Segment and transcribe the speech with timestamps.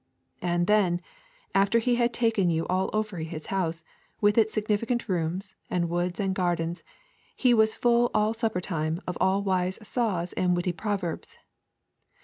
[0.41, 0.99] And then,
[1.53, 3.83] after he had taken you all over his house,
[4.19, 6.81] with its significant rooms and woods and gardens,
[7.35, 11.37] he was full all supper time of all wise saws and witty proverbs.